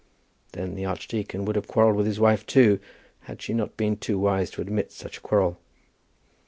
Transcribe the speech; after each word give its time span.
Then 0.53 0.73
the 0.73 0.83
archdeacon 0.85 1.45
would 1.45 1.55
have 1.55 1.67
quarrelled 1.67 1.95
with 1.95 2.07
his 2.07 2.19
wife 2.19 2.43
too, 2.47 2.79
had 3.25 3.39
she 3.39 3.53
not 3.53 3.77
been 3.77 3.97
too 3.97 4.17
wise 4.17 4.49
to 4.49 4.61
admit 4.61 4.91
such 4.91 5.17
a 5.17 5.21
quarrel. 5.21 5.59